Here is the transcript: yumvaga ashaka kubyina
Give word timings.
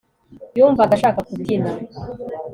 yumvaga 0.57 0.91
ashaka 0.97 1.19
kubyina 1.27 1.69